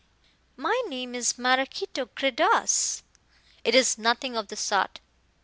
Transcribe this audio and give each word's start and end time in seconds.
My 0.57 0.81
name 0.87 1.13
is 1.13 1.37
Maraquito 1.37 2.07
Gredos." 2.15 3.03
"It 3.63 3.75
is 3.75 3.99
nothing 3.99 4.35
of 4.35 4.47
the 4.47 4.55
sort. 4.55 4.99